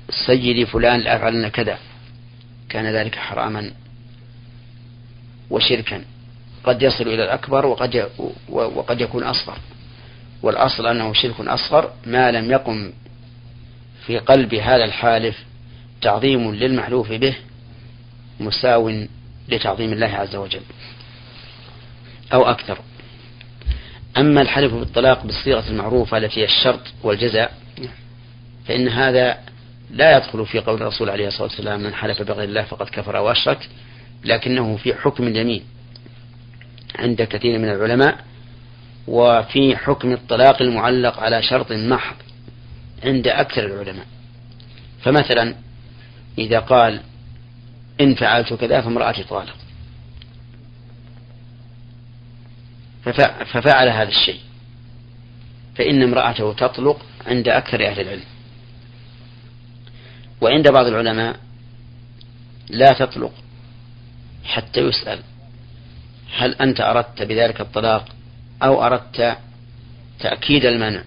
سيدي 0.10 0.66
فلان 0.66 1.00
لأفعلن 1.00 1.48
كذا. 1.48 1.78
كان 2.70 2.86
ذلك 2.86 3.16
حراما 3.16 3.72
وشركا. 5.50 6.04
قد 6.64 6.82
يصل 6.82 7.04
إلى 7.04 7.24
الأكبر 7.24 7.66
وقد 7.66 8.10
وقد 8.50 9.02
يكون 9.02 9.24
أصغر. 9.24 9.58
والأصل 10.44 10.88
أنه 10.88 11.14
شرك 11.14 11.40
أصغر 11.40 11.92
ما 12.06 12.32
لم 12.32 12.52
يقم 12.52 12.94
في 14.06 14.20
قلب 14.20 14.54
هذا 14.54 14.84
الحالف 14.84 15.46
تعظيم 16.02 16.54
للمحلوف 16.56 17.12
به 17.12 17.36
مساو 18.40 19.06
لتعظيم 19.50 19.94
الله 19.94 20.08
عز 20.08 20.36
وجل. 20.36 20.62
أو 22.34 22.50
أكثر. 22.50 22.78
أما 24.20 24.42
الحلف 24.42 24.74
بالطلاق 24.74 25.26
بالصيغة 25.26 25.70
المعروفة 25.70 26.18
التي 26.18 26.40
هي 26.40 26.46
الشرط 26.46 26.82
والجزاء 27.04 27.54
فإن 28.68 28.88
هذا 28.88 29.38
لا 29.92 30.18
يدخل 30.18 30.46
في 30.46 30.60
قول 30.60 30.82
الرسول 30.82 31.10
عليه 31.10 31.28
الصلاة 31.28 31.44
والسلام 31.48 31.80
من 31.84 31.94
حلف 31.94 32.22
بغير 32.22 32.50
الله 32.50 32.64
فقد 32.64 32.90
كفر 32.90 33.18
أو 33.18 33.32
أشرك 33.32 33.70
لكنه 34.26 34.78
في 34.78 34.94
حكم 34.94 35.28
اليمين 35.28 35.64
عند 36.96 37.22
كثير 37.22 37.60
من 37.60 37.70
العلماء 37.70 38.18
وفي 39.08 39.78
حكم 39.78 40.12
الطلاق 40.12 40.62
المعلق 40.62 41.20
على 41.20 41.44
شرط 41.44 41.72
محض 41.72 42.16
عند 43.04 43.28
أكثر 43.28 43.66
العلماء. 43.66 44.06
فمثلا 45.04 45.56
إذا 46.38 46.60
قال 46.60 47.02
إن 48.02 48.16
فعلت 48.16 48.54
كذا 48.54 48.82
فامرأتي 48.82 49.24
طالق 49.24 49.56
ففعل 53.54 53.90
هذا 53.90 54.10
الشيء. 54.10 54.40
فإن 55.76 56.04
امرأته 56.04 56.54
تطلق 56.54 57.06
عند 57.28 57.48
أكثر 57.48 57.88
أهل 57.88 58.02
العلم. 58.02 58.24
وعند 60.42 60.72
بعض 60.72 60.86
العلماء 60.86 61.40
لا 62.70 62.94
تطلق 62.94 63.32
حتى 64.44 64.80
يسأل 64.80 65.20
هل 66.38 66.56
أنت 66.56 66.82
أردت 66.82 67.22
بذلك 67.22 67.62
الطلاق 67.62 68.06
أو 68.64 68.84
أردت 68.86 69.38
تأكيد 70.20 70.66
المنع؟ 70.66 71.04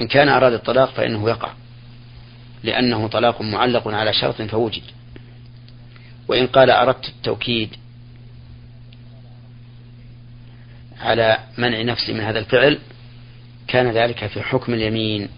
إن 0.00 0.06
كان 0.08 0.28
أراد 0.28 0.52
الطلاق 0.52 0.90
فإنه 0.90 1.28
يقع 1.28 1.52
لأنه 2.62 3.08
طلاق 3.08 3.42
معلق 3.42 3.88
على 3.88 4.12
شرط 4.12 4.42
فوجد. 4.42 4.82
وإن 6.28 6.46
قال 6.46 6.70
أردت 6.70 7.08
التوكيد 7.08 7.76
على 11.00 11.38
منع 11.58 11.82
نفسي 11.82 12.12
من 12.12 12.20
هذا 12.20 12.38
الفعل 12.38 12.78
كان 13.68 13.90
ذلك 13.90 14.26
في 14.26 14.42
حكم 14.42 14.74
اليمين. 14.74 15.28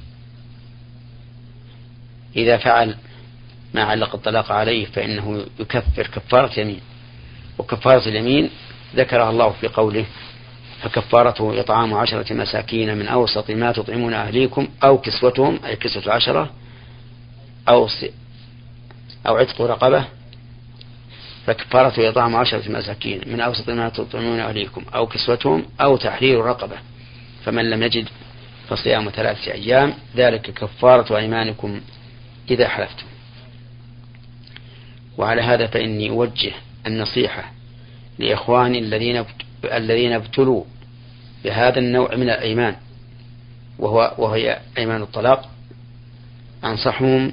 إذا 2.37 2.57
فعل 2.57 2.95
ما 3.75 3.83
علق 3.83 4.15
الطلاق 4.15 4.53
عليه 4.53 4.87
فإنه 4.87 5.45
يكفر 5.61 6.07
كفارة 6.07 6.61
يمين 6.61 6.81
وكفارة 7.59 8.09
اليمين 8.09 8.51
ذكرها 8.97 9.31
الله 9.31 9.51
في 9.51 9.69
قوله 9.69 10.05
فكفارته 10.83 11.61
إطعام 11.61 11.95
عشرة 11.95 12.33
مساكين 12.35 12.97
من 12.97 13.09
أوسط 13.09 13.51
ما 13.51 13.73
تطعمون 13.73 14.15
أهليكم 14.15 14.69
أو 14.85 14.99
كسوتهم 14.99 15.61
أي 15.67 15.77
كسوة 15.77 16.15
عشرة 16.15 16.51
أو 17.69 17.89
أو 19.27 19.37
عتق 19.37 19.63
رقبة 19.63 20.05
فكفارة 21.49 22.09
إطعام 22.09 22.37
عشرة 22.37 22.69
مساكين 22.69 23.21
من 23.27 23.41
أوسط 23.41 23.71
ما 23.71 23.89
تطعمون 23.89 24.41
أهليكم 24.41 24.85
أو 24.95 25.07
كسوتهم 25.07 25.65
أو 25.81 25.97
تحرير 25.97 26.45
رقبة. 26.45 26.77
فمن 27.45 27.71
لم 27.71 27.83
يجد 27.83 28.09
فصيام 28.69 29.11
ثلاثة 29.11 29.53
أيام 29.53 29.95
ذلك 30.17 30.41
كفارة 30.41 31.17
أيمانكم 31.17 31.81
إذا 32.51 32.69
حلفتم. 32.69 33.07
وعلى 35.19 35.43
هذا 35.43 35.67
فإني 35.67 36.11
أوجه 36.11 36.53
النصيحة 36.87 37.53
لإخواني 38.19 38.79
الذين 38.79 39.25
الذين 39.65 40.13
ابتلوا 40.13 40.65
بهذا 41.45 41.79
النوع 41.79 42.15
من 42.15 42.31
الأيمان 42.31 42.77
وهو 43.79 44.15
وهي 44.19 44.59
أيمان 44.79 45.03
الطلاق. 45.03 45.51
أنصحهم 46.65 47.33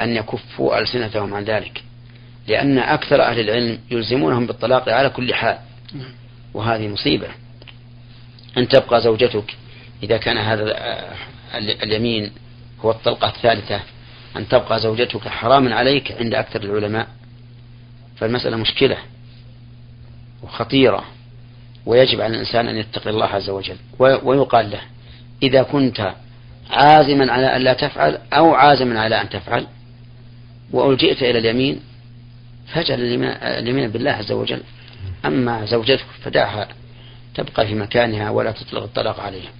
أن 0.00 0.16
يكفوا 0.16 0.78
ألسنتهم 0.78 1.34
عن 1.34 1.44
ذلك. 1.44 1.82
لأن 2.48 2.78
أكثر 2.78 3.22
أهل 3.22 3.40
العلم 3.40 3.78
يلزمونهم 3.90 4.46
بالطلاق 4.46 4.88
على 4.88 5.10
كل 5.10 5.34
حال. 5.34 5.58
وهذه 6.54 6.88
مصيبة. 6.88 7.28
أن 8.58 8.68
تبقى 8.68 9.00
زوجتك 9.00 9.56
إذا 10.02 10.16
كان 10.16 10.38
هذا 10.38 10.64
اليمين 11.82 12.30
هو 12.80 12.90
الطلقة 12.90 13.28
الثالثة 13.28 13.80
أن 14.36 14.48
تبقى 14.48 14.80
زوجتك 14.80 15.28
حراما 15.28 15.74
عليك 15.74 16.12
عند 16.12 16.34
أكثر 16.34 16.62
العلماء. 16.62 17.08
فالمسألة 18.16 18.56
مشكلة 18.56 18.96
وخطيرة 20.42 21.04
ويجب 21.86 22.20
على 22.20 22.34
الإنسان 22.34 22.68
أن 22.68 22.76
يتقي 22.76 23.10
الله 23.10 23.26
عز 23.26 23.50
وجل. 23.50 23.76
ويقال 23.98 24.70
له 24.70 24.80
إذا 25.42 25.62
كنت 25.62 26.14
عازما 26.70 27.32
على 27.32 27.56
أن 27.56 27.62
لا 27.62 27.72
تفعل 27.72 28.18
أو 28.32 28.54
عازما 28.54 29.00
على 29.00 29.20
أن 29.20 29.28
تفعل 29.28 29.66
وألجئت 30.72 31.22
إلى 31.22 31.38
اليمين 31.38 31.80
فاجعل 32.74 33.00
اليمين 33.42 33.90
بالله 33.90 34.10
عز 34.10 34.32
وجل. 34.32 34.62
أما 35.24 35.64
زوجتك 35.64 36.06
فدعها 36.22 36.68
تبقى 37.34 37.66
في 37.66 37.74
مكانها 37.74 38.30
ولا 38.30 38.52
تطلق 38.52 38.82
الطلاق 38.82 39.20
عليها. 39.20 39.50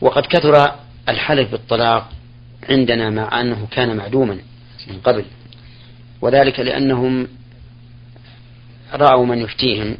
وقد 0.00 0.26
كثر 0.26 0.74
الحلف 1.08 1.50
بالطلاق 1.50 2.10
عندنا 2.70 3.10
مع 3.10 3.40
أنه 3.40 3.68
كان 3.70 3.96
معدوما 3.96 4.38
من 4.88 5.00
قبل. 5.04 5.24
وذلك 6.20 6.60
لأنهم 6.60 7.28
رأوا 8.92 9.26
من 9.26 9.38
يفتيهم 9.38 9.96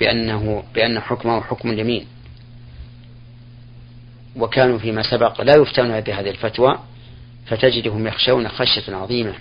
بأنه 0.00 0.62
بأن 0.74 1.00
حكمه 1.00 1.40
حكم 1.40 1.70
اليمين. 1.70 2.06
وكانوا 4.36 4.78
فيما 4.78 5.02
سبق 5.02 5.40
لا 5.40 5.56
يفتون 5.56 6.00
بهذه 6.00 6.30
الفتوى 6.30 6.78
فتجدهم 7.46 8.06
يخشون 8.06 8.48
خشية 8.48 8.94
عظيمة. 8.94 9.34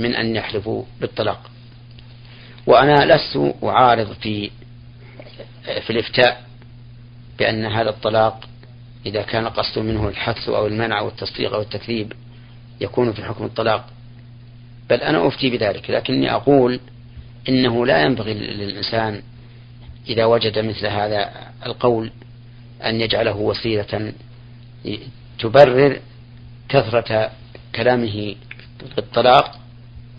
من 0.00 0.14
أن 0.14 0.36
يحلفوا 0.36 0.84
بالطلاق. 1.00 1.50
وأنا 2.66 3.14
لست 3.14 3.54
أعارض 3.64 4.12
في 4.12 4.50
في 5.64 5.90
الإفتاء 5.90 6.44
بأن 7.38 7.64
هذا 7.64 7.90
الطلاق 7.90 8.48
إذا 9.06 9.22
كان 9.22 9.48
قصد 9.48 9.78
منه 9.78 10.08
الحث 10.08 10.48
أو 10.48 10.66
المنع 10.66 10.98
أو 11.00 11.08
التصديق 11.08 11.54
أو 11.54 11.60
التكذيب 11.60 12.12
يكون 12.80 13.12
في 13.12 13.24
حكم 13.24 13.44
الطلاق. 13.44 13.86
بل 14.90 14.96
أنا 14.96 15.28
أفتي 15.28 15.50
بذلك 15.50 15.90
لكني 15.90 16.32
أقول 16.32 16.80
إنه 17.48 17.86
لا 17.86 18.02
ينبغي 18.02 18.34
للإنسان 18.34 19.22
إذا 20.08 20.24
وجد 20.24 20.58
مثل 20.58 20.86
هذا 20.86 21.30
القول 21.66 22.10
أن 22.84 23.00
يجعله 23.00 23.36
وسيلة 23.36 24.12
تبرر 25.38 26.00
كثرة 26.68 27.30
كلامه 27.74 28.34
بالطلاق 28.96 29.59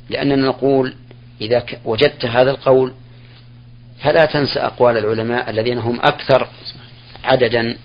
لأننا 0.10 0.48
نقول 0.48 0.94
إذا 1.42 1.66
وجدت 1.86 2.26
هذا 2.26 2.52
القول 2.52 2.94
فلا 4.04 4.26
تنسى 4.26 4.60
أقوال 4.60 4.98
العلماء 4.98 5.50
الذين 5.50 5.78
هم 5.78 6.00
أكثر 6.00 6.48
عددا 7.24 7.78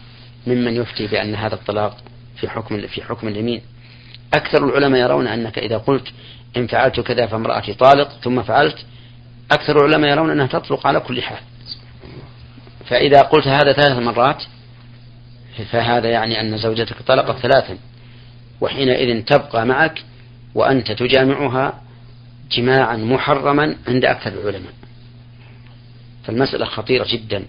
ممن 0.46 0.76
يفتي 0.76 1.06
بأن 1.06 1.34
هذا 1.34 1.54
الطلاق 1.54 1.96
في 2.36 2.48
حكم 2.48 2.86
في 2.86 3.02
حكم 3.02 3.28
اليمين. 3.28 3.60
أكثر 4.34 4.64
العلماء 4.64 5.00
يرون 5.00 5.26
أنك 5.26 5.58
إذا 5.58 5.76
قلت 5.76 6.08
إن 6.56 6.66
فعلت 6.66 7.00
كذا 7.00 7.26
فامرأتي 7.26 7.74
طالق 7.74 8.08
ثم 8.24 8.42
فعلت 8.42 8.78
أكثر 9.52 9.86
العلماء 9.86 10.10
يرون 10.10 10.30
أنها 10.30 10.46
تطلق 10.46 10.86
على 10.86 11.00
كل 11.00 11.22
حال. 11.22 11.38
فإذا 12.86 13.20
قلت 13.20 13.46
هذا 13.46 13.72
ثلاث 13.72 13.98
مرات 13.98 14.42
فهذا 15.64 16.08
يعني 16.08 16.40
أن 16.40 16.56
زوجتك 16.56 17.02
طلقت 17.06 17.36
ثلاثا 17.36 17.78
وحينئذ 18.60 19.24
تبقى 19.24 19.66
معك 19.66 20.02
وأنت 20.54 20.92
تجامعها 20.92 21.80
جماعا 22.52 22.96
محرما 22.96 23.76
عند 23.88 24.04
أكثر 24.04 24.32
العلماء. 24.32 24.72
فالمسألة 26.24 26.64
خطيرة 26.64 27.06
جدا. 27.10 27.44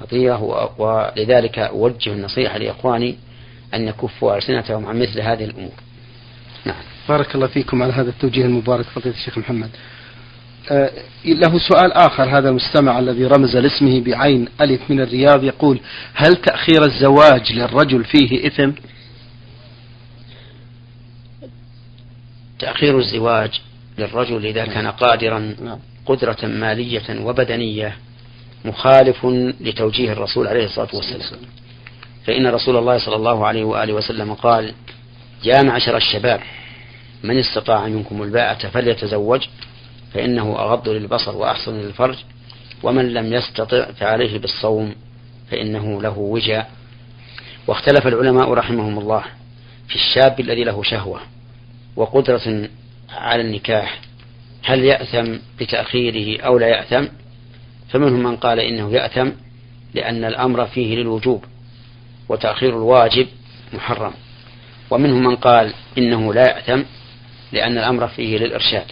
خطيرة 0.00 0.74
ولذلك 0.78 1.58
أوجه 1.58 2.12
النصيحة 2.12 2.58
لإخواني 2.58 3.16
أن 3.74 3.88
يكفوا 3.88 4.36
ألسنتهم 4.36 4.86
عن 4.86 4.98
مثل 4.98 5.20
هذه 5.20 5.44
الأمور. 5.44 5.72
نعم. 6.64 6.82
بارك 7.08 7.34
الله 7.34 7.46
فيكم 7.46 7.82
على 7.82 7.92
هذا 7.92 8.10
التوجيه 8.10 8.44
المبارك 8.44 8.84
فضيلة 8.84 9.16
الشيخ 9.16 9.38
محمد. 9.38 9.70
آه 10.70 10.90
له 11.24 11.58
سؤال 11.58 11.92
آخر 11.92 12.38
هذا 12.38 12.48
المستمع 12.48 12.98
الذي 12.98 13.26
رمز 13.26 13.56
لاسمه 13.56 14.00
بعين 14.00 14.48
ألف 14.60 14.90
من 14.90 15.00
الرياض 15.00 15.44
يقول 15.44 15.80
هل 16.14 16.36
تأخير 16.36 16.84
الزواج 16.84 17.52
للرجل 17.52 18.04
فيه 18.04 18.46
إثم؟ 18.46 18.70
تأخير 22.58 22.98
الزواج 22.98 23.60
للرجل 23.98 24.46
إذا 24.46 24.66
كان 24.66 24.86
قادرا 24.86 25.38
نعم. 25.38 25.78
قدرة 26.06 26.36
مالية 26.42 27.20
وبدنية 27.20 27.96
مخالف 28.64 29.26
لتوجيه 29.60 30.12
الرسول 30.12 30.46
عليه 30.46 30.64
الصلاة 30.64 30.88
والسلام. 30.94 31.40
فإن 32.26 32.46
رسول 32.46 32.76
الله 32.76 32.98
صلى 32.98 33.16
الله 33.16 33.46
عليه 33.46 33.64
وآله 33.64 33.92
وسلم 33.92 34.34
قال 34.34 34.74
يا 35.44 35.62
معشر 35.62 35.96
الشباب 35.96 36.40
من 37.22 37.38
استطاع 37.38 37.86
منكم 37.86 38.22
الباءة 38.22 38.68
فليتزوج 38.68 39.46
فإنه 40.14 40.56
أغض 40.58 40.88
للبصر 40.88 41.36
وأحسن 41.36 41.80
للفرج 41.80 42.16
ومن 42.82 43.14
لم 43.14 43.32
يستطع 43.32 43.84
فعليه 43.84 44.38
بالصوم 44.38 44.94
فإنه 45.50 46.02
له 46.02 46.18
وجاء. 46.18 46.70
واختلف 47.66 48.06
العلماء 48.06 48.52
رحمهم 48.52 48.98
الله 48.98 49.24
في 49.88 49.94
الشاب 49.94 50.40
الذي 50.40 50.64
له 50.64 50.82
شهوة 50.82 51.20
وقدرة 51.96 52.68
على 53.10 53.42
النكاح 53.42 54.00
هل 54.62 54.84
يأثم 54.84 55.36
بتأخيره 55.60 56.42
أو 56.42 56.58
لا 56.58 56.66
يأثم؟ 56.66 57.04
فمنهم 57.88 58.22
من 58.22 58.36
قال 58.36 58.60
إنه 58.60 58.92
يأثم 58.92 59.30
لأن 59.94 60.24
الأمر 60.24 60.66
فيه 60.66 60.96
للوجوب 60.96 61.44
وتأخير 62.28 62.68
الواجب 62.76 63.26
محرم. 63.72 64.12
ومنهم 64.90 65.24
من 65.24 65.36
قال 65.36 65.72
إنه 65.98 66.34
لا 66.34 66.42
يأثم 66.42 66.82
لأن 67.52 67.78
الأمر 67.78 68.08
فيه 68.08 68.38
للإرشاد 68.38 68.86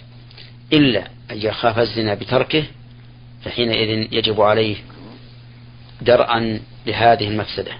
إلا 0.73 1.07
أن 1.31 1.37
يخاف 1.37 1.79
الزنا 1.79 2.13
بتركه 2.13 2.63
فحينئذ 3.43 4.13
يجب 4.13 4.41
عليه 4.41 4.75
درءا 6.01 6.59
لهذه 6.85 7.27
المفسدة. 7.27 7.71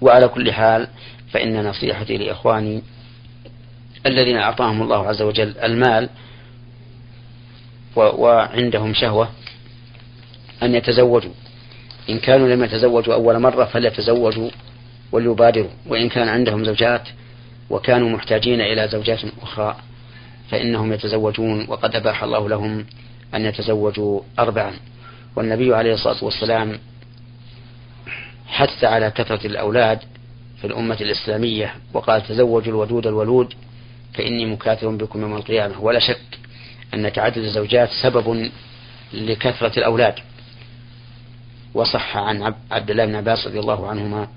وعلى 0.00 0.28
كل 0.28 0.52
حال 0.52 0.88
فإن 1.32 1.66
نصيحتي 1.66 2.16
لإخواني 2.16 2.82
الذين 4.06 4.36
أعطاهم 4.36 4.82
الله 4.82 5.08
عز 5.08 5.22
وجل 5.22 5.58
المال 5.58 6.08
وعندهم 7.96 8.94
شهوة 8.94 9.28
أن 10.62 10.74
يتزوجوا. 10.74 11.32
إن 12.10 12.18
كانوا 12.18 12.48
لم 12.48 12.64
يتزوجوا 12.64 13.14
أول 13.14 13.38
مرة 13.38 13.64
فليتزوجوا 13.64 14.50
وليبادروا. 15.12 15.70
وإن 15.86 16.08
كان 16.08 16.28
عندهم 16.28 16.64
زوجات 16.64 17.08
وكانوا 17.70 18.08
محتاجين 18.08 18.60
إلى 18.60 18.88
زوجات 18.88 19.20
أخرى 19.42 19.76
فإنهم 20.50 20.92
يتزوجون. 20.92 21.66
وقد 21.68 21.96
أباح 21.96 22.22
الله 22.22 22.48
لهم 22.48 22.86
أن 23.34 23.44
يتزوجوا 23.44 24.20
أربعا. 24.38 24.72
والنبي 25.36 25.74
عليه 25.74 25.94
الصلاة 25.94 26.24
والسلام 26.24 26.78
حث 28.46 28.84
على 28.84 29.10
كثرة 29.10 29.46
الأولاد 29.46 29.98
في 30.60 30.66
الأمة 30.66 30.96
الإسلامية 31.00 31.74
وقال 31.92 32.22
تزوجوا 32.22 32.72
الودود 32.72 33.06
الولود 33.06 33.54
فإني 34.14 34.46
مكاثر 34.46 34.88
بكم 34.88 35.20
يوم 35.20 35.36
القيامة. 35.36 35.80
ولا 35.80 35.98
شك 35.98 36.38
أن 36.94 37.12
تعدد 37.12 37.38
الزوجات 37.38 37.88
سبب 38.02 38.50
لكثرة 39.12 39.78
الأولاد. 39.78 40.14
وصح 41.74 42.16
عن 42.16 42.54
عبد 42.70 42.90
الله 42.90 43.06
بن 43.06 43.14
عباس 43.14 43.46
رضي 43.46 43.60
الله 43.60 43.88
عنهما 43.88 44.28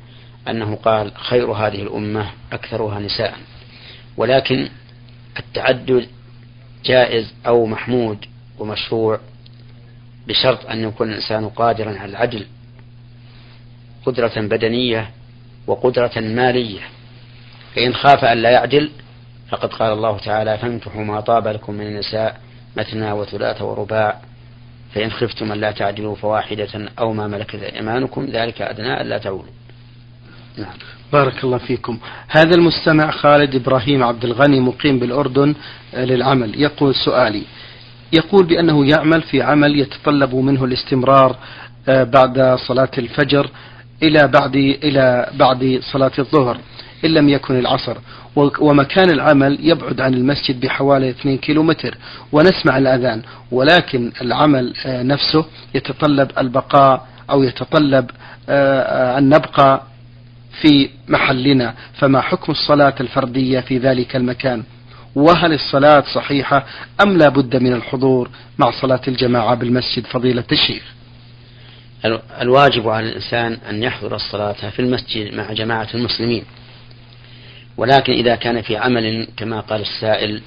أنه 0.47 0.75
قال 0.75 1.11
خير 1.15 1.51
هذه 1.51 1.81
الأمة 1.81 2.31
أكثرها 2.51 2.99
نساء. 2.99 3.37
ولكن 4.17 4.69
التعدد 5.39 6.07
جائز 6.85 7.33
أو 7.47 7.65
محمود 7.65 8.25
ومشروع 8.59 9.19
بشرط 10.27 10.65
أن 10.65 10.83
يكون 10.83 11.09
الإنسان 11.09 11.49
قادرا 11.49 11.99
على 11.99 12.11
العدل 12.11 12.45
قدرة 14.05 14.33
بدنية 14.37 15.11
وقدرة 15.67 16.19
مالية. 16.19 16.81
فإن 17.75 17.93
خاف 17.93 18.25
أن 18.25 18.37
لا 18.37 18.49
يعدل 18.49 18.91
فقد 19.49 19.73
قال 19.73 19.93
الله 19.93 20.17
تعالى 20.17 20.57
فانكحوا 20.57 21.03
ما 21.03 21.19
طاب 21.19 21.47
لكم 21.47 21.73
من 21.73 21.87
النساء 21.87 22.41
مثنى 22.77 23.11
وثلاث 23.11 23.61
ورباع 23.61 24.21
فإن 24.93 25.11
خفتم 25.11 25.51
أن 25.51 25.57
لا 25.61 25.71
تعدلوا 25.71 26.15
فواحدة 26.15 26.89
أو 26.99 27.13
ما 27.13 27.27
ملكت 27.27 27.63
أيمانكم 27.63 28.25
ذلك 28.25 28.61
أدنى 28.61 29.01
ألا 29.01 29.17
تعولوا 29.17 29.51
نعم. 30.57 30.73
بارك 31.13 31.43
الله 31.43 31.57
فيكم. 31.57 31.97
هذا 32.27 32.55
المستمع 32.55 33.11
خالد 33.11 33.55
إبراهيم 33.55 34.03
عبد 34.03 34.25
الغني 34.25 34.59
مقيم 34.59 34.99
بالأردن 34.99 35.55
آه، 35.95 36.05
للعمل. 36.05 36.61
يقول 36.61 36.95
سؤالي. 36.95 37.43
يقول 38.13 38.45
بأنه 38.45 38.85
يعمل 38.85 39.21
في 39.21 39.41
عمل 39.41 39.79
يتطلب 39.79 40.35
منه 40.35 40.65
الاستمرار 40.65 41.35
آه، 41.89 42.03
بعد 42.03 42.57
صلاة 42.67 42.91
الفجر 42.97 43.49
إلى 44.03 44.27
بعد 44.27 44.55
إلى 44.55 45.31
بعد 45.33 45.79
صلاة 45.93 46.11
الظهر. 46.19 46.57
إن 47.05 47.09
لم 47.09 47.29
يكن 47.29 47.59
العصر. 47.59 47.97
ومكان 48.59 49.09
العمل 49.09 49.57
يبعد 49.61 50.01
عن 50.01 50.13
المسجد 50.13 50.59
بحوالي 50.59 51.09
2 51.09 51.37
كيلومتر 51.37 51.97
ونسمع 52.31 52.77
الأذان. 52.77 53.21
ولكن 53.51 54.11
العمل 54.21 54.73
آه، 54.85 55.03
نفسه 55.03 55.45
يتطلب 55.75 56.31
البقاء 56.37 57.07
أو 57.29 57.43
يتطلب 57.43 58.11
أن 58.49 59.29
نبقى 59.29 59.81
في 60.61 60.89
محلنا. 61.07 61.73
فما 61.93 62.21
حكم 62.21 62.51
الصلاة 62.51 62.95
الفردية 62.99 63.59
في 63.59 63.77
ذلك 63.77 64.15
المكان؟ 64.15 64.63
وهل 65.15 65.53
الصلاة 65.53 66.03
صحيحة 66.13 66.65
أم 67.01 67.17
لا 67.17 67.29
بد 67.29 67.55
من 67.55 67.73
الحضور 67.73 68.29
مع 68.57 68.71
صلاة 68.81 69.01
الجماعة 69.07 69.55
بالمسجد 69.55 70.05
فضيلة 70.05 70.43
الشيخ؟ 70.51 70.83
الواجب 72.41 72.89
على 72.89 73.09
الإنسان 73.09 73.57
أن 73.69 73.83
يحضر 73.83 74.15
الصلاة 74.15 74.69
في 74.69 74.79
المسجد 74.79 75.33
مع 75.33 75.53
جماعة 75.53 75.87
المسلمين. 75.93 76.43
ولكن 77.77 78.13
إذا 78.13 78.35
كان 78.35 78.61
في 78.61 78.77
عمل 78.77 79.27
كما 79.37 79.59
قال 79.59 79.81
السائل 79.81 80.41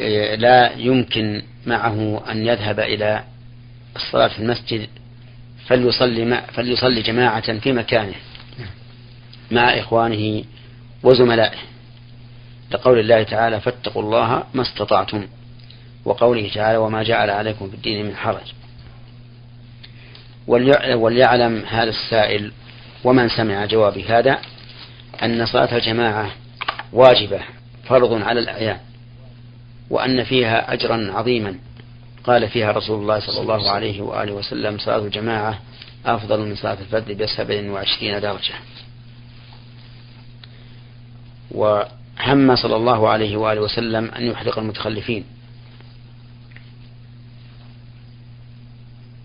إيه، 0.00 0.34
لا 0.34 0.72
يمكن 0.76 1.42
معه 1.66 2.22
أن 2.30 2.46
يذهب 2.46 2.80
إلى 2.80 3.24
الصلاة 3.96 4.28
في 4.28 4.38
المسجد 4.38 4.88
فليصلي, 5.66 6.42
فليصلي 6.52 7.02
جماعة 7.02 7.58
في 7.58 7.72
مكانه 7.72 8.14
مع 9.50 9.78
إخوانه 9.78 10.44
وزملائه. 11.02 11.58
لقول 12.70 12.98
الله 12.98 13.22
تعالى 13.22 13.60
فاتقوا 13.60 14.02
الله 14.02 14.44
ما 14.54 14.62
استطعتم 14.62 15.26
وقوله 16.04 16.50
تعالى 16.54 16.78
وما 16.78 17.02
جعل 17.02 17.30
عليكم 17.30 17.68
في 17.68 17.74
الدين 17.74 18.06
من 18.06 18.16
حرج 18.16 18.52
وليعلم 20.94 21.64
هذا 21.68 21.90
السائل 21.90 22.52
ومن 23.04 23.28
سمع 23.28 23.64
جوابي 23.64 24.04
هذا 24.04 24.38
أن 25.22 25.46
صلاة 25.46 25.76
الجماعة 25.76 26.30
واجبة 26.92 27.40
فرض 27.84 28.22
على 28.22 28.40
الأعيان 28.40 28.80
وأن 29.90 30.24
فيها 30.24 30.72
أجرا 30.72 31.12
عظيما. 31.12 31.58
قال 32.24 32.48
فيها 32.48 32.72
رسول 32.72 33.00
الله 33.00 33.20
صلى 33.20 33.40
الله 33.40 33.70
عليه 33.70 34.02
وآله 34.02 34.32
وسلم 34.32 34.78
صلاة 34.78 34.98
الجماعة 34.98 35.58
أفضل 36.06 36.40
من 36.40 36.56
صلاة 36.56 36.78
الفرد 36.80 37.22
بسبع 37.22 37.70
وعشرين 37.70 38.20
درجة. 38.20 38.54
وهم 41.50 42.56
صلى 42.56 42.76
الله 42.76 43.08
عليه 43.08 43.36
وآله 43.36 43.60
وسلم 43.60 44.10
أن 44.10 44.26
يحرق 44.26 44.58
المتخلفين. 44.58 45.24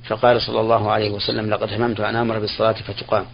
فقال 0.03 0.41
صلى 0.41 0.59
الله 0.59 0.91
عليه 0.91 1.09
وسلم 1.09 1.49
لقد 1.49 1.73
هممت 1.73 1.99
أن 1.99 2.15
آمر 2.15 2.39
بالصلاة 2.39 2.71
فتقام. 2.71 3.25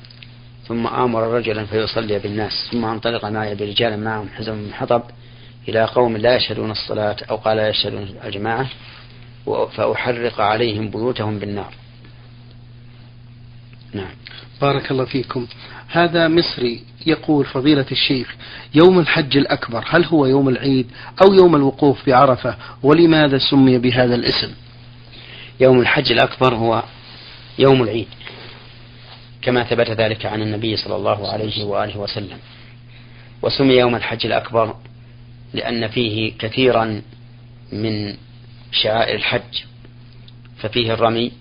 ثم 0.68 0.88
آمر 0.88 1.24
رجلا 1.24 1.66
فيصلي 1.66 2.20
بالناس 2.20 2.68
ثم 2.72 2.86
انطلق 2.86 3.26
معي 3.26 3.56
برجال 3.56 4.00
معهم 4.00 4.30
حزم 4.30 4.56
من 4.56 4.74
حطب 4.74 5.04
إلى 5.70 5.86
قوم 5.86 6.18
لا 6.18 6.36
يشهدون 6.36 6.72
الصلاة 6.72 7.16
أو 7.30 7.36
قال 7.36 7.58
لا 7.58 7.70
يشهدون 7.70 8.16
الجماعة 8.26 8.68
فأحرق 9.46 10.42
عليهم 10.42 10.90
بيوتهم 10.90 11.40
بالنار. 11.40 11.74
نعم. 13.94 14.12
بارك 14.62 14.92
الله 14.92 15.06
فيكم. 15.06 15.48
هذا 15.88 16.28
مصري 16.28 16.84
يقول 17.06 17.46
فضيلة 17.46 17.86
الشيخ 17.92 18.36
يوم 18.76 19.00
الحج 19.00 19.38
الأكبر 19.38 19.84
هل 19.90 20.06
هو 20.06 20.26
يوم 20.26 20.50
العيد 20.50 20.88
أو 21.22 21.34
يوم 21.34 21.56
الوقوف 21.56 22.06
بعرفة؟ 22.08 22.56
ولماذا 22.84 23.38
سمي 23.38 23.78
بهذا 23.78 24.16
الاسم؟ 24.16 24.52
يوم 25.60 25.80
الحج 25.80 26.12
الأكبر 26.12 26.56
هو 26.56 26.84
يوم 27.60 27.84
العيد. 27.84 28.08
كما 29.48 29.64
ثبت 29.64 29.90
ذلك 29.90 30.26
عن 30.26 30.42
النبي 30.42 30.78
صلى 30.78 30.96
الله 30.96 31.32
عليه 31.32 31.64
وآله 31.64 31.98
وسلم. 31.98 32.38
وسمي 33.42 33.74
يوم 33.74 33.96
الحج 33.96 34.26
الأكبر 34.26 34.76
لأن 35.54 35.88
فيه 35.88 36.38
كثيرا 36.40 37.02
من 37.72 38.18
شعائر 38.72 39.16
الحج 39.16 39.64
ففيه 40.58 40.94
الرمي 40.94 41.32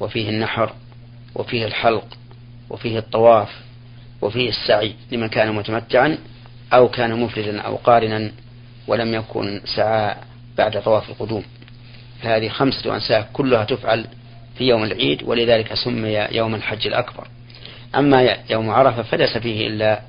وفيه 0.00 0.28
النحر 0.28 0.72
وفيه 1.34 1.66
الحلق 1.66 2.04
وفيه 2.70 2.98
الطواف 2.98 3.48
وفيه 4.22 4.48
السعي 4.48 4.94
لمن 5.12 5.28
كان 5.28 5.54
متمتعا 5.54 6.18
أو 6.72 6.88
كان 6.88 7.20
مفردا 7.20 7.60
أو 7.60 7.76
قارنا 7.76 8.32
ولم 8.86 9.14
يكن 9.14 9.60
سعى 9.76 10.16
بعد 10.58 10.82
طواف 10.82 11.10
القدوم. 11.10 11.44
هذه 12.20 12.48
خمسة 12.48 12.94
أنساك 12.94 13.28
كلها 13.32 13.64
تفعل 13.64 14.06
في 14.58 14.64
يوم 14.64 14.84
العيد 14.84 15.22
ولذلك 15.22 15.74
سمي 15.74 16.28
يوم 16.30 16.54
الحج 16.54 16.86
الأكبر. 16.86 17.28
أما 17.94 18.36
يوم 18.50 18.70
عرفة 18.70 19.02
فليس 19.02 19.38
فيه 19.38 19.66
إلا 19.66 20.02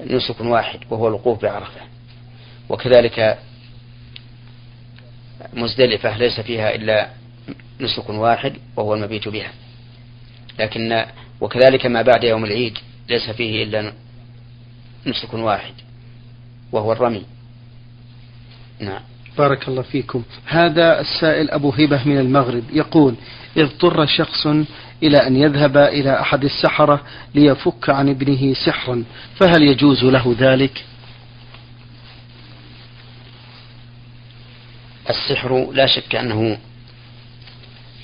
نسك 0.00 0.40
واحد 0.40 0.80
وهو 0.90 1.08
الوقوف 1.08 1.42
بعرفة. 1.42 1.80
وكذلك 2.68 3.38
مزدلفة 5.52 6.16
ليس 6.16 6.40
فيها 6.40 6.74
إلا 6.74 7.08
نسك 7.80 8.10
واحد 8.10 8.56
وهو 8.76 8.94
المبيت 8.94 9.28
بها. 9.28 9.52
لكن 10.58 11.04
وكذلك 11.40 11.86
ما 11.86 12.02
بعد 12.02 12.24
يوم 12.24 12.44
العيد 12.44 12.78
ليس 13.08 13.30
فيه 13.30 13.64
إلا 13.64 13.92
نسك 15.06 15.34
واحد 15.34 15.74
وهو 16.72 16.92
الرمي. 16.92 17.24
نعم. 18.80 19.02
بارك 19.38 19.68
الله 19.68 19.82
فيكم. 19.82 20.22
هذا 20.46 21.00
السائل 21.00 21.50
أبو 21.50 21.70
هبة 21.70 22.04
من 22.04 22.18
المغرب 22.18 22.64
يقول 22.72 23.14
اضطر 23.56 24.06
شخص 24.06 24.46
إلى 25.02 25.26
أن 25.26 25.36
يذهب 25.36 25.76
إلى 25.76 26.20
أحد 26.20 26.44
السحرة 26.44 27.02
ليفك 27.34 27.90
عن 27.90 28.08
ابنه 28.08 28.54
سحرا 28.54 29.04
فهل 29.40 29.62
يجوز 29.62 30.04
له 30.04 30.36
ذلك؟ 30.38 30.84
السحر 35.10 35.70
لا 35.72 35.86
شك 35.86 36.16
أنه 36.16 36.58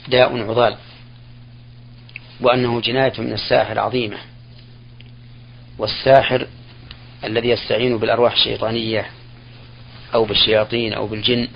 داء 0.08 0.38
عضال 0.38 0.76
وأنه 2.40 2.80
جناية 2.80 3.12
من 3.18 3.32
الساحر 3.32 3.78
عظيمة 3.78 4.18
والساحر 5.78 6.46
الذي 7.24 7.48
يستعين 7.48 7.98
بالأرواح 7.98 8.32
الشيطانية 8.32 9.06
أو 10.14 10.24
بالشياطين 10.24 10.92
أو 10.92 11.06
بالجن 11.06 11.48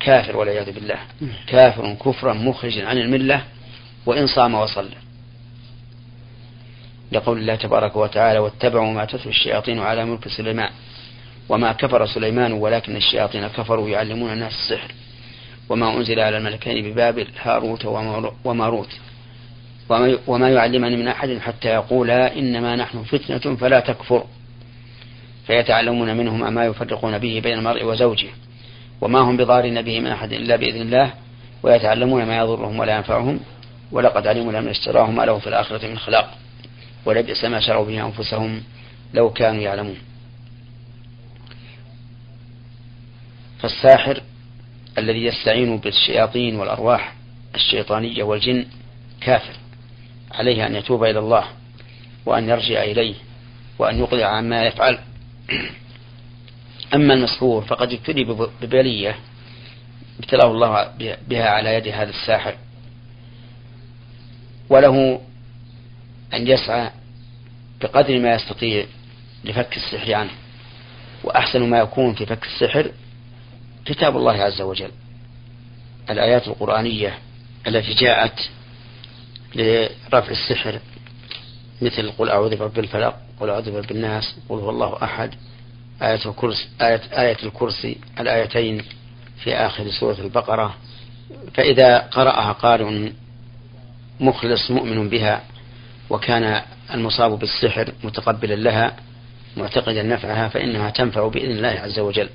كافر 0.00 0.36
والعياذ 0.36 0.72
بالله. 0.72 0.98
كافر 1.46 1.94
كفرا 1.94 2.32
مخرجا 2.32 2.86
عن 2.86 2.98
الملة 2.98 3.44
وإن 4.06 4.26
صام 4.26 4.54
وصلى. 4.54 4.96
لقول 7.12 7.38
الله 7.38 7.54
تبارك 7.54 7.96
وتعالى 7.96 8.38
واتبعوا 8.38 8.92
ما 8.92 9.04
تتلو 9.04 9.30
الشياطين 9.30 9.78
على 9.78 10.04
ملك 10.04 10.28
سليمان 10.28 10.70
وما 11.48 11.72
كفر 11.72 12.06
سليمان 12.06 12.52
ولكن 12.52 12.96
الشياطين 12.96 13.46
كفروا 13.46 13.88
يعلمون 13.88 14.32
الناس 14.32 14.52
السحر. 14.52 14.92
وما 15.68 15.96
أنزل 15.96 16.20
على 16.20 16.36
الملكين 16.36 16.92
ببابل 16.92 17.26
هاروت 17.42 17.84
وماروت. 18.44 18.88
وما 20.26 20.50
يعلمان 20.50 20.98
من 20.98 21.08
أحد 21.08 21.38
حتى 21.38 21.68
يقولا 21.68 22.38
إنما 22.38 22.76
نحن 22.76 23.02
فتنة 23.02 23.56
فلا 23.56 23.80
تكفر. 23.80 24.24
فيتعلمون 25.50 26.16
منهما 26.16 26.50
ما 26.50 26.64
يفرقون 26.64 27.18
به 27.18 27.40
بين 27.40 27.58
المرء 27.58 27.84
وزوجه 27.84 28.28
وما 29.00 29.20
هم 29.20 29.36
بضارين 29.36 29.82
به 29.82 30.00
من 30.00 30.06
أحد 30.06 30.32
إلا 30.32 30.56
بإذن 30.56 30.80
الله 30.80 31.12
ويتعلمون 31.62 32.24
ما 32.24 32.38
يضرهم 32.38 32.78
ولا 32.78 32.96
ينفعهم 32.96 33.40
ولقد 33.92 34.26
علموا 34.26 34.52
لمن 34.52 34.68
اشتراه 34.68 35.10
ما 35.10 35.22
له 35.22 35.38
في 35.38 35.46
الآخرة 35.46 35.86
من 35.88 35.98
خلاق 35.98 36.38
ولبئس 37.04 37.44
ما 37.44 37.60
شروا 37.60 37.84
به 37.84 38.06
أنفسهم 38.06 38.62
لو 39.14 39.30
كانوا 39.30 39.62
يعلمون. 39.62 39.96
فالساحر 43.58 44.22
الذي 44.98 45.24
يستعين 45.24 45.78
بالشياطين 45.78 46.56
والأرواح 46.56 47.14
الشيطانية 47.54 48.22
والجن 48.22 48.66
كافر 49.20 49.54
عليه 50.30 50.66
أن 50.66 50.74
يتوب 50.74 51.04
إلى 51.04 51.18
الله 51.18 51.44
وأن 52.26 52.48
يرجع 52.48 52.82
إليه 52.82 53.14
وأن 53.78 53.98
يقلع 53.98 54.26
عما 54.26 54.64
يفعل. 54.64 54.98
أما 56.94 57.14
المسحور 57.14 57.62
فقد 57.62 57.92
ابتلي 57.92 58.24
ببلية 58.62 59.16
ابتلاه 60.18 60.50
الله 60.50 60.92
بها 61.28 61.48
على 61.48 61.74
يد 61.74 61.88
هذا 61.88 62.10
الساحر. 62.10 62.54
وله 64.68 65.20
أن 66.34 66.46
يسعى 66.46 66.90
بقدر 67.80 68.18
ما 68.18 68.34
يستطيع 68.34 68.86
لفك 69.44 69.76
السحر 69.76 70.14
عنه. 70.14 70.30
وأحسن 71.24 71.70
ما 71.70 71.78
يكون 71.78 72.14
في 72.14 72.26
فك 72.26 72.44
السحر 72.44 72.90
كتاب 73.84 74.16
الله 74.16 74.32
عز 74.32 74.60
وجل. 74.60 74.90
الآيات 76.10 76.48
القرآنية 76.48 77.18
التي 77.66 77.94
جاءت 77.94 78.50
لرفع 79.54 80.30
السحر 80.30 80.80
مثل 81.82 82.10
قل 82.10 82.30
أعوذ 82.30 82.56
برب 82.56 82.78
الفلق 82.78 83.29
قل 83.40 83.50
أعوذ 83.50 83.70
برب 83.72 83.90
الناس 83.90 84.36
قل 84.48 84.58
هو 84.58 84.70
الله 84.70 84.98
أحد. 85.02 85.30
آية 86.02 86.20
الكرسي 86.26 86.68
آية, 86.80 87.00
آية 87.12 87.36
الكرسي 87.42 87.96
الآيتين 88.20 88.82
في 89.44 89.54
آخر 89.54 89.90
سورة 89.90 90.16
البقرة. 90.20 90.76
فإذا 91.54 91.98
قرأها 91.98 92.52
قارئ 92.52 93.10
مخلص 94.20 94.70
مؤمن 94.70 95.08
بها 95.08 95.42
وكان 96.10 96.62
المصاب 96.94 97.38
بالسحر 97.38 97.92
متقبلا 98.04 98.54
لها 98.54 98.96
معتقدا 99.56 100.02
نفعها 100.02 100.48
فإنها 100.48 100.90
تنفع 100.90 101.28
بإذن 101.28 101.50
الله 101.50 101.68
عز 101.68 101.98
وجل. 101.98 102.28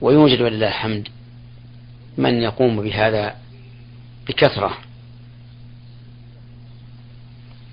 ويوجد 0.00 0.40
ولله 0.40 0.68
الحمد 0.68 1.08
من 2.18 2.42
يقوم 2.42 2.82
بهذا 2.82 3.36
بكثرة. 4.28 4.78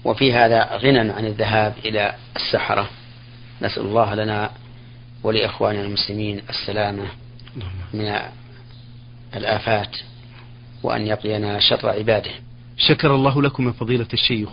وفي 0.09 0.33
هذا 0.33 0.77
غنى 0.77 0.99
عن 0.99 1.25
الذهاب 1.25 1.73
إلى 1.85 2.15
السحرة. 2.35 2.89
نسأل 3.61 3.81
الله 3.85 4.15
لنا 4.15 4.51
ولإخواننا 5.23 5.81
المسلمين 5.81 6.41
السلامة 6.49 7.03
من 7.93 8.19
الآفات 9.35 9.97
وأن 10.83 11.07
يقينا 11.07 11.59
شر 11.59 11.89
عباده. 11.89 12.31
شكر 12.77 13.15
الله 13.15 13.41
لكم 13.41 13.65
من 13.65 13.71
فضيلة 13.71 14.07
الشيخ. 14.13 14.49